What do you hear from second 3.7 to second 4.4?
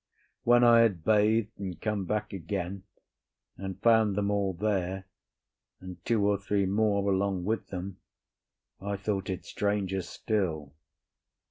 found them